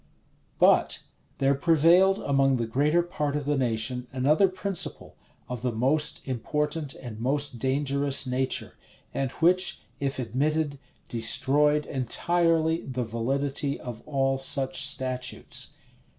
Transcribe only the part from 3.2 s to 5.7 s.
of the nation another principle, of